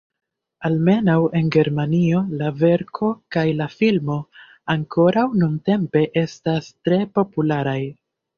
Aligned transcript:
Almenaŭ 0.67 1.17
en 1.39 1.51
Germanio 1.55 2.21
la 2.39 2.47
verko 2.61 3.09
kaj 3.35 3.43
la 3.59 3.67
filmo 3.75 4.17
ankoraŭ 4.77 5.27
nuntempe 5.43 6.03
estas 6.25 6.73
tre 6.89 7.01
popularaj. 7.21 7.79